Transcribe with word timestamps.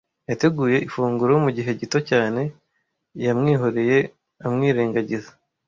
Yateguye 0.29 0.77
ifunguro 0.87 1.33
mugihe 1.45 1.71
gito 1.79 1.99
cyane. 2.09 2.41
Yamwihoreye 3.25 3.97
amwirengagiza. 4.45 5.31